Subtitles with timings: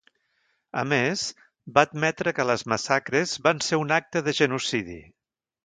[0.79, 1.25] A més,
[1.75, 5.01] va admetre que les massacres van ser un acte de genocidi.